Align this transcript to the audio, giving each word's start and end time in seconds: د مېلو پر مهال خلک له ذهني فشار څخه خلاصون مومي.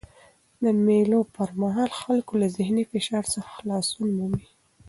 د 0.63 0.65
مېلو 0.85 1.19
پر 1.35 1.49
مهال 1.61 1.89
خلک 2.01 2.27
له 2.39 2.47
ذهني 2.57 2.83
فشار 2.91 3.23
څخه 3.33 3.49
خلاصون 3.57 4.07
مومي. 4.17 4.45